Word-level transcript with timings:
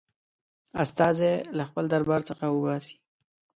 استازی 0.83 1.33
له 1.57 1.63
خپل 1.69 1.83
دربار 1.93 2.21
څخه 2.29 2.45
وباسي. 2.49 2.95